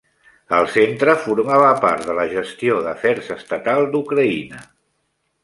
El 0.59 0.69
centre 0.75 1.13
formava 1.25 1.67
part 1.83 2.07
de 2.07 2.15
la 2.21 2.25
gestió 2.33 2.79
d'afers 2.89 3.31
estatal 3.37 3.87
d'Ucraïna. 3.93 4.65